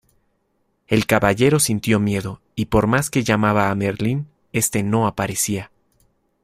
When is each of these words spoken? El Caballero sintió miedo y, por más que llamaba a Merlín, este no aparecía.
El 0.87 1.05
Caballero 1.05 1.59
sintió 1.59 1.99
miedo 1.99 2.41
y, 2.55 2.65
por 2.65 2.87
más 2.87 3.11
que 3.11 3.23
llamaba 3.23 3.69
a 3.69 3.75
Merlín, 3.75 4.25
este 4.51 4.81
no 4.81 5.05
aparecía. 5.05 5.69